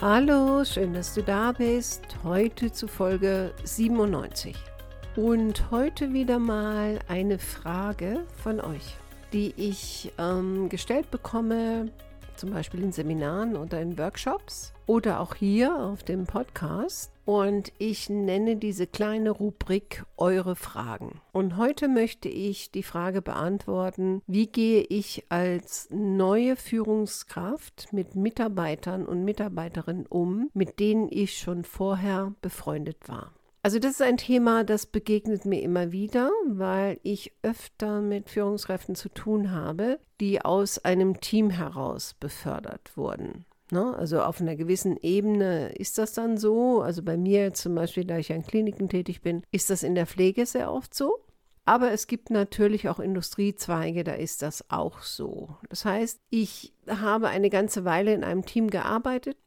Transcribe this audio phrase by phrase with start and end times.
[0.00, 2.02] Hallo, schön, dass du da bist.
[2.24, 4.56] Heute zu Folge 97.
[5.14, 8.96] Und heute wieder mal eine Frage von euch,
[9.32, 11.92] die ich ähm, gestellt bekomme
[12.36, 17.10] zum Beispiel in Seminaren oder in Workshops oder auch hier auf dem Podcast.
[17.24, 21.20] Und ich nenne diese kleine Rubrik Eure Fragen.
[21.32, 29.06] Und heute möchte ich die Frage beantworten, wie gehe ich als neue Führungskraft mit Mitarbeitern
[29.06, 33.32] und Mitarbeiterinnen um, mit denen ich schon vorher befreundet war.
[33.64, 38.94] Also das ist ein Thema, das begegnet mir immer wieder, weil ich öfter mit Führungskräften
[38.94, 43.46] zu tun habe, die aus einem Team heraus befördert wurden.
[43.70, 43.96] Ne?
[43.96, 46.82] Also auf einer gewissen Ebene ist das dann so.
[46.82, 50.06] Also bei mir zum Beispiel, da ich an Kliniken tätig bin, ist das in der
[50.06, 51.24] Pflege sehr oft so.
[51.64, 55.56] Aber es gibt natürlich auch Industriezweige, da ist das auch so.
[55.70, 59.38] Das heißt, ich habe eine ganze Weile in einem Team gearbeitet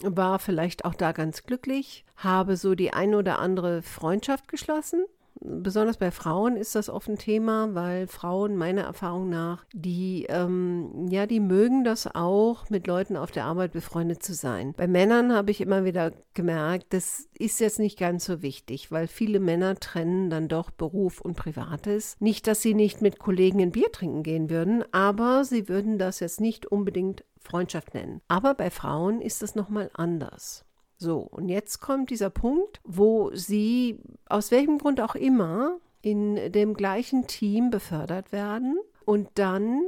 [0.00, 5.04] war vielleicht auch da ganz glücklich, habe so die ein oder andere Freundschaft geschlossen.
[5.44, 11.08] Besonders bei Frauen ist das oft ein Thema, weil Frauen meiner Erfahrung nach, die ähm,
[11.10, 14.72] ja, die mögen das auch, mit Leuten auf der Arbeit befreundet zu sein.
[14.76, 19.08] Bei Männern habe ich immer wieder gemerkt, das ist jetzt nicht ganz so wichtig, weil
[19.08, 22.16] viele Männer trennen dann doch Beruf und Privates.
[22.20, 26.20] Nicht, dass sie nicht mit Kollegen ein Bier trinken gehen würden, aber sie würden das
[26.20, 28.20] jetzt nicht unbedingt Freundschaft nennen.
[28.28, 30.64] Aber bei Frauen ist es nochmal anders.
[30.96, 36.74] So, und jetzt kommt dieser Punkt, wo sie aus welchem Grund auch immer in dem
[36.74, 39.82] gleichen Team befördert werden und dann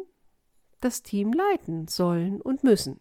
[0.80, 3.00] das Team leiten sollen und müssen.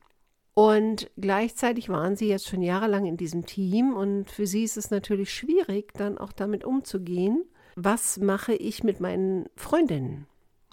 [0.53, 4.91] Und gleichzeitig waren sie jetzt schon jahrelang in diesem Team und für sie ist es
[4.91, 7.43] natürlich schwierig, dann auch damit umzugehen.
[7.75, 10.27] Was mache ich mit meinen Freundinnen?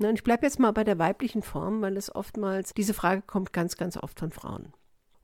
[0.08, 3.52] Und ich bleibe jetzt mal bei der weiblichen Form, weil es oftmals, diese Frage kommt
[3.52, 4.72] ganz, ganz oft von Frauen.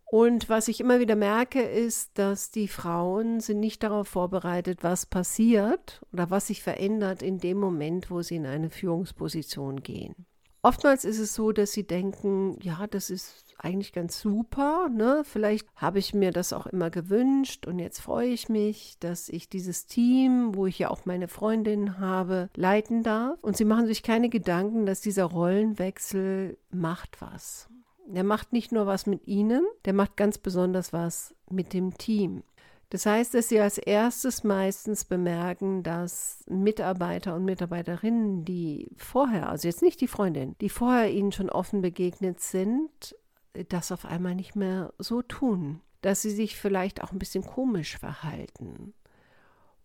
[0.09, 5.04] Und was ich immer wieder merke, ist, dass die Frauen sind nicht darauf vorbereitet, was
[5.04, 10.26] passiert oder was sich verändert in dem Moment, wo sie in eine Führungsposition gehen.
[10.62, 14.88] Oftmals ist es so, dass sie denken, ja, das ist eigentlich ganz super.
[14.88, 15.22] Ne?
[15.24, 19.48] Vielleicht habe ich mir das auch immer gewünscht und jetzt freue ich mich, dass ich
[19.48, 23.38] dieses Team, wo ich ja auch meine Freundin habe, leiten darf.
[23.42, 27.68] Und sie machen sich keine Gedanken, dass dieser Rollenwechsel macht was.
[28.06, 32.42] Der macht nicht nur was mit ihnen, der macht ganz besonders was mit dem Team.
[32.91, 39.66] Das heißt, dass sie als erstes meistens bemerken, dass Mitarbeiter und Mitarbeiterinnen, die vorher, also
[39.66, 43.16] jetzt nicht die Freundin, die vorher ihnen schon offen begegnet sind,
[43.69, 47.98] das auf einmal nicht mehr so tun, dass sie sich vielleicht auch ein bisschen komisch
[47.98, 48.94] verhalten.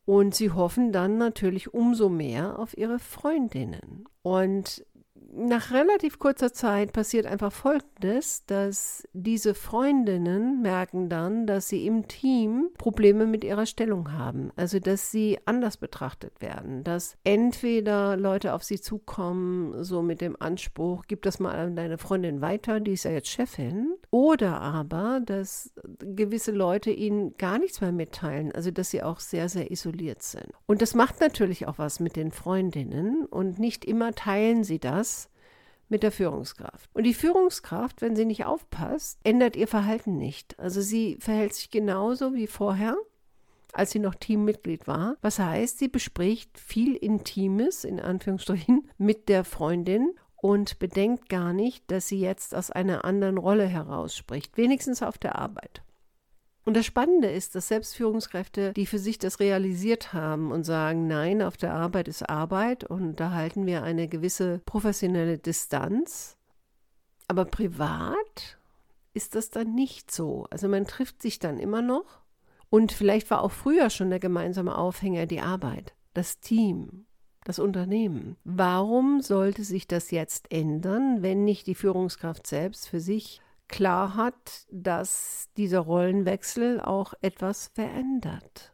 [0.06, 4.06] Und sie hoffen dann natürlich umso mehr auf ihre Freundinnen.
[4.24, 4.86] Und
[5.34, 12.08] nach relativ kurzer Zeit passiert einfach Folgendes, dass diese Freundinnen merken dann, dass sie im
[12.08, 14.52] Team Probleme mit ihrer Stellung haben.
[14.56, 20.36] Also, dass sie anders betrachtet werden, dass entweder Leute auf sie zukommen, so mit dem
[20.40, 25.22] Anspruch, gib das mal an deine Freundin weiter, die ist ja jetzt Chefin, oder aber,
[25.26, 30.24] dass gewisse Leute ihnen gar nichts mehr mitteilen, also dass sie auch sehr, sehr isoliert
[30.24, 30.48] sind.
[30.66, 35.21] Und das macht natürlich auch was mit den Freundinnen und nicht immer teilen sie das
[35.92, 36.90] mit der Führungskraft.
[36.94, 40.58] Und die Führungskraft, wenn sie nicht aufpasst, ändert ihr Verhalten nicht.
[40.58, 42.96] Also sie verhält sich genauso wie vorher,
[43.74, 45.18] als sie noch Teammitglied war.
[45.22, 51.92] Was heißt, sie bespricht viel Intimes, in Anführungsstrichen, mit der Freundin und bedenkt gar nicht,
[51.92, 55.84] dass sie jetzt aus einer anderen Rolle heraus spricht, wenigstens auf der Arbeit.
[56.64, 61.08] Und das Spannende ist, dass selbst Führungskräfte, die für sich das realisiert haben und sagen,
[61.08, 66.38] nein, auf der Arbeit ist Arbeit und da halten wir eine gewisse professionelle Distanz,
[67.28, 68.58] aber privat
[69.14, 70.46] ist das dann nicht so.
[70.52, 72.22] Also man trifft sich dann immer noch
[72.70, 77.06] und vielleicht war auch früher schon der gemeinsame Aufhänger die Arbeit, das Team,
[77.44, 78.38] das Unternehmen.
[78.44, 84.68] Warum sollte sich das jetzt ändern, wenn nicht die Führungskraft selbst für sich klar hat,
[84.70, 88.72] dass dieser Rollenwechsel auch etwas verändert.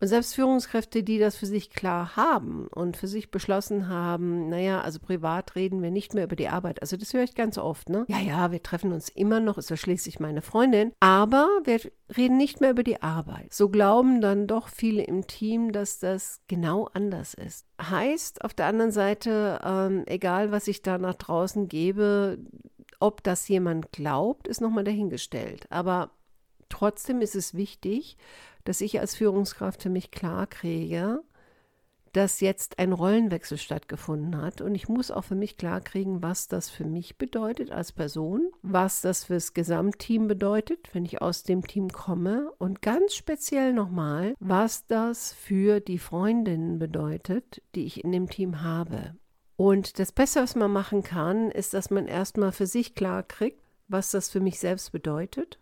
[0.00, 4.80] Und selbst Führungskräfte, die das für sich klar haben und für sich beschlossen haben, naja,
[4.80, 6.80] also privat reden wir nicht mehr über die Arbeit.
[6.82, 8.04] Also das höre ich ganz oft, ne?
[8.06, 11.80] Ja, ja, wir treffen uns immer noch, ist ja schließlich meine Freundin, aber wir
[12.16, 13.52] reden nicht mehr über die Arbeit.
[13.52, 17.66] So glauben dann doch viele im Team, dass das genau anders ist.
[17.82, 22.38] Heißt auf der anderen Seite, ähm, egal was ich da nach draußen gebe,
[23.00, 25.66] ob das jemand glaubt, ist nochmal dahingestellt.
[25.70, 26.10] Aber
[26.68, 28.16] trotzdem ist es wichtig,
[28.64, 31.22] dass ich als Führungskraft für mich klar kriege,
[32.12, 34.60] dass jetzt ein Rollenwechsel stattgefunden hat.
[34.60, 38.50] Und ich muss auch für mich klar kriegen, was das für mich bedeutet als Person,
[38.62, 44.34] was das fürs Gesamtteam bedeutet, wenn ich aus dem Team komme und ganz speziell nochmal,
[44.40, 49.14] was das für die Freundinnen bedeutet, die ich in dem Team habe.
[49.58, 53.60] Und das Beste, was man machen kann, ist, dass man erstmal für sich klar kriegt,
[53.88, 55.58] was das für mich selbst bedeutet.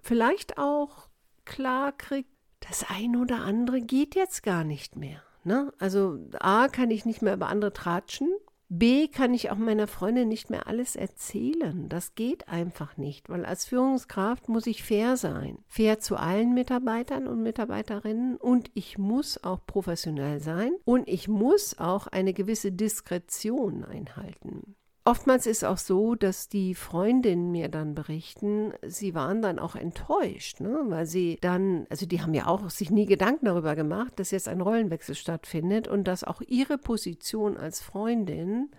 [0.00, 1.08] Vielleicht auch
[1.44, 2.30] klar kriegt,
[2.60, 5.22] das eine oder andere geht jetzt gar nicht mehr.
[5.44, 5.74] Ne?
[5.78, 8.30] Also A kann ich nicht mehr über andere tratschen.
[8.76, 11.88] B kann ich auch meiner Freundin nicht mehr alles erzählen.
[11.88, 15.58] Das geht einfach nicht, weil als Führungskraft muss ich fair sein.
[15.68, 21.78] Fair zu allen Mitarbeitern und Mitarbeiterinnen und ich muss auch professionell sein und ich muss
[21.78, 24.74] auch eine gewisse Diskretion einhalten.
[25.06, 30.60] Oftmals ist auch so, dass die Freundinnen mir dann berichten, sie waren dann auch enttäuscht,
[30.60, 30.80] ne?
[30.84, 34.48] weil sie dann, also die haben ja auch sich nie Gedanken darüber gemacht, dass jetzt
[34.48, 38.70] ein Rollenwechsel stattfindet und dass auch ihre Position als Freundin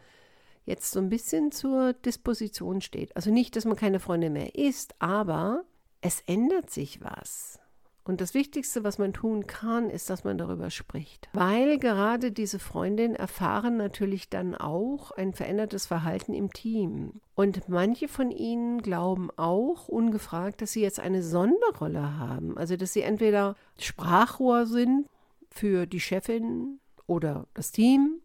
[0.66, 3.16] jetzt so ein bisschen zur Disposition steht.
[3.16, 5.64] Also nicht, dass man keine Freundin mehr ist, aber
[6.02, 7.60] es ändert sich was.
[8.08, 11.28] Und das Wichtigste, was man tun kann, ist, dass man darüber spricht.
[11.34, 17.20] Weil gerade diese Freundinnen erfahren natürlich dann auch ein verändertes Verhalten im Team.
[17.34, 22.56] Und manche von ihnen glauben auch ungefragt, dass sie jetzt eine Sonderrolle haben.
[22.60, 25.08] Also, dass sie entweder Sprachrohr sind
[25.50, 28.22] für die Chefin oder das Team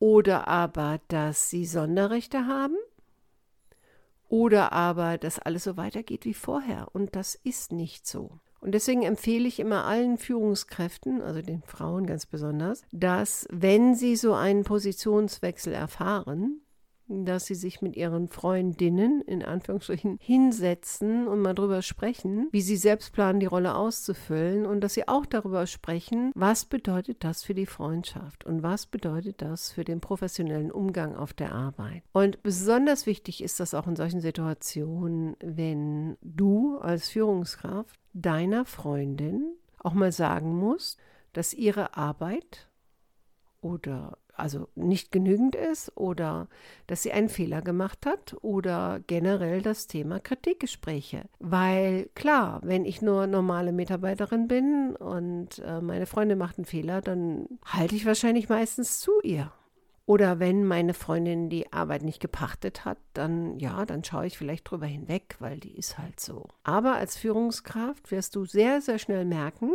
[0.00, 2.76] oder aber, dass sie Sonderrechte haben
[4.28, 6.88] oder aber, dass alles so weitergeht wie vorher.
[6.92, 8.40] Und das ist nicht so.
[8.64, 14.16] Und deswegen empfehle ich immer allen Führungskräften, also den Frauen ganz besonders, dass wenn sie
[14.16, 16.62] so einen Positionswechsel erfahren,
[17.08, 22.76] dass sie sich mit ihren Freundinnen in Anführungsstrichen hinsetzen und mal drüber sprechen, wie sie
[22.76, 27.54] selbst planen, die Rolle auszufüllen und dass sie auch darüber sprechen, was bedeutet das für
[27.54, 32.02] die Freundschaft und was bedeutet das für den professionellen Umgang auf der Arbeit.
[32.12, 39.54] Und besonders wichtig ist das auch in solchen Situationen, wenn du als Führungskraft deiner Freundin
[39.78, 40.98] auch mal sagen musst,
[41.32, 42.68] dass ihre Arbeit
[43.60, 46.48] oder also nicht genügend ist oder
[46.86, 51.22] dass sie einen Fehler gemacht hat oder generell das Thema Kritikgespräche.
[51.38, 57.00] Weil klar, wenn ich nur normale Mitarbeiterin bin und äh, meine Freundin macht einen Fehler,
[57.00, 59.52] dann halte ich wahrscheinlich meistens zu ihr.
[60.06, 64.70] Oder wenn meine Freundin die Arbeit nicht gepachtet hat, dann ja, dann schaue ich vielleicht
[64.70, 66.48] drüber hinweg, weil die ist halt so.
[66.62, 69.70] Aber als Führungskraft wirst du sehr, sehr schnell merken,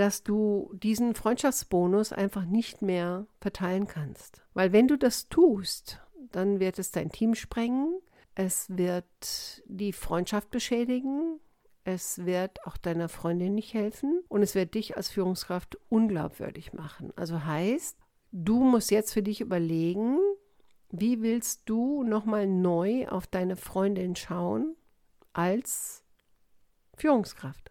[0.00, 4.42] dass du diesen Freundschaftsbonus einfach nicht mehr verteilen kannst.
[4.54, 6.00] Weil wenn du das tust,
[6.32, 8.00] dann wird es dein Team sprengen,
[8.34, 11.38] es wird die Freundschaft beschädigen,
[11.84, 17.12] es wird auch deiner Freundin nicht helfen und es wird dich als Führungskraft unglaubwürdig machen.
[17.16, 17.96] Also heißt,
[18.32, 20.18] Du musst jetzt für dich überlegen,
[20.90, 24.76] wie willst du nochmal neu auf deine Freundin schauen
[25.32, 26.04] als
[26.96, 27.69] Führungskraft?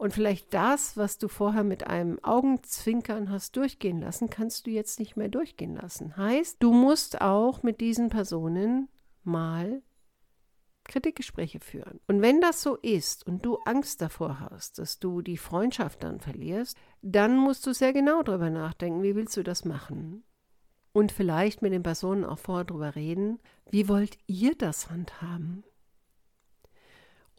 [0.00, 4.98] Und vielleicht das, was du vorher mit einem Augenzwinkern hast durchgehen lassen, kannst du jetzt
[4.98, 6.16] nicht mehr durchgehen lassen.
[6.16, 8.88] Heißt, du musst auch mit diesen Personen
[9.24, 9.82] mal
[10.84, 12.00] Kritikgespräche führen.
[12.06, 16.18] Und wenn das so ist und du Angst davor hast, dass du die Freundschaft dann
[16.18, 20.24] verlierst, dann musst du sehr genau darüber nachdenken, wie willst du das machen?
[20.94, 23.38] Und vielleicht mit den Personen auch vorher darüber reden,
[23.70, 25.62] wie wollt ihr das handhaben?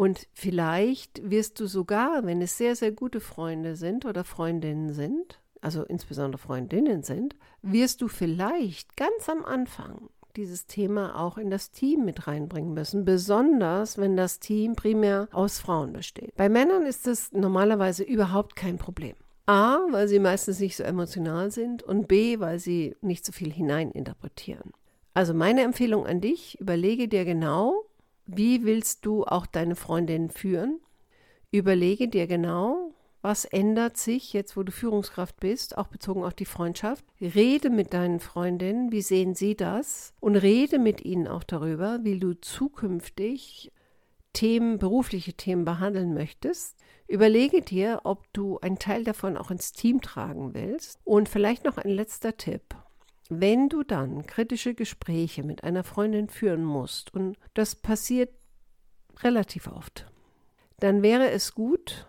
[0.01, 5.39] Und vielleicht wirst du sogar, wenn es sehr, sehr gute Freunde sind oder Freundinnen sind,
[5.61, 11.69] also insbesondere Freundinnen sind, wirst du vielleicht ganz am Anfang dieses Thema auch in das
[11.69, 16.35] Team mit reinbringen müssen, besonders wenn das Team primär aus Frauen besteht.
[16.35, 19.15] Bei Männern ist es normalerweise überhaupt kein Problem.
[19.45, 23.53] A, weil sie meistens nicht so emotional sind und B, weil sie nicht so viel
[23.53, 24.71] hineininterpretieren.
[25.13, 27.83] Also meine Empfehlung an dich, überlege dir genau,
[28.25, 30.79] wie willst du auch deine Freundin führen?
[31.51, 36.45] Überlege dir genau, was ändert sich jetzt, wo du Führungskraft bist, auch bezogen auf die
[36.45, 37.05] Freundschaft?
[37.19, 40.13] Rede mit deinen Freundinnen, wie sehen sie das?
[40.19, 43.71] Und rede mit ihnen auch darüber, wie du zukünftig
[44.33, 50.01] Themen, berufliche Themen behandeln möchtest, überlege dir, ob du einen Teil davon auch ins Team
[50.01, 50.97] tragen willst.
[51.03, 52.75] Und vielleicht noch ein letzter Tipp.
[53.33, 58.29] Wenn du dann kritische Gespräche mit einer Freundin führen musst, und das passiert
[59.23, 60.05] relativ oft,
[60.81, 62.07] dann wäre es gut,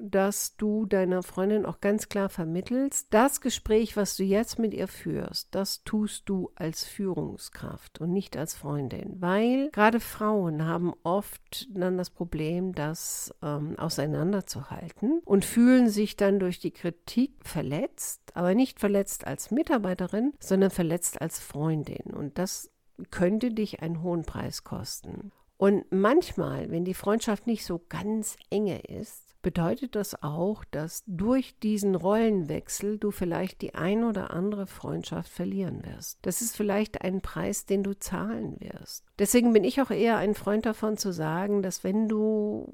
[0.00, 4.88] dass du deiner Freundin auch ganz klar vermittelst, das Gespräch, was du jetzt mit ihr
[4.88, 11.68] führst, das tust du als Führungskraft und nicht als Freundin, weil gerade Frauen haben oft
[11.70, 18.54] dann das Problem, das ähm, auseinanderzuhalten und fühlen sich dann durch die Kritik verletzt, aber
[18.54, 22.70] nicht verletzt als Mitarbeiterin, sondern verletzt als Freundin und das
[23.10, 25.32] könnte dich einen hohen Preis kosten.
[25.56, 31.56] Und manchmal, wenn die Freundschaft nicht so ganz enge ist, bedeutet das auch, dass durch
[31.60, 36.18] diesen Rollenwechsel du vielleicht die ein oder andere Freundschaft verlieren wirst.
[36.22, 39.04] Das ist vielleicht ein Preis, den du zahlen wirst.
[39.18, 42.72] Deswegen bin ich auch eher ein Freund davon zu sagen, dass wenn du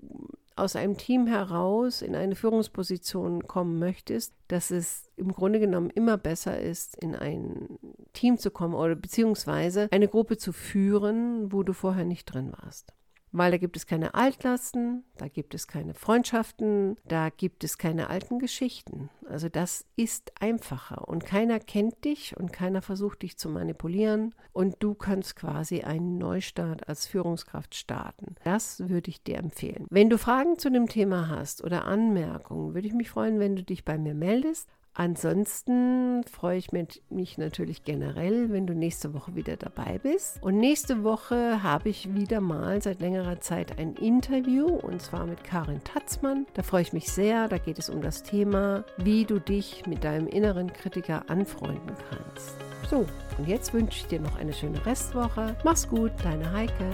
[0.54, 6.18] aus einem Team heraus in eine Führungsposition kommen möchtest, dass es im Grunde genommen immer
[6.18, 7.78] besser ist, in ein
[8.12, 12.94] Team zu kommen oder beziehungsweise eine Gruppe zu führen, wo du vorher nicht drin warst
[13.32, 18.10] weil da gibt es keine Altlasten, da gibt es keine Freundschaften, da gibt es keine
[18.10, 19.10] alten Geschichten.
[19.28, 24.76] Also das ist einfacher und keiner kennt dich und keiner versucht dich zu manipulieren und
[24.80, 28.34] du kannst quasi einen Neustart als Führungskraft starten.
[28.44, 29.86] Das würde ich dir empfehlen.
[29.90, 33.62] Wenn du Fragen zu dem Thema hast oder Anmerkungen, würde ich mich freuen, wenn du
[33.62, 34.68] dich bei mir meldest.
[34.94, 40.42] Ansonsten freue ich mich natürlich generell, wenn du nächste Woche wieder dabei bist.
[40.42, 45.44] Und nächste Woche habe ich wieder mal seit längerer Zeit ein Interview und zwar mit
[45.44, 46.46] Karin Tatzmann.
[46.54, 47.48] Da freue ich mich sehr.
[47.48, 52.56] Da geht es um das Thema, wie du dich mit deinem inneren Kritiker anfreunden kannst.
[52.90, 53.06] So,
[53.38, 55.56] und jetzt wünsche ich dir noch eine schöne Restwoche.
[55.64, 56.90] Mach's gut, deine Heike.